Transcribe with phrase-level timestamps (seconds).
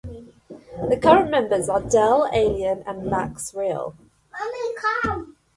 [0.89, 3.95] The current members are Del Alien and Max Rael.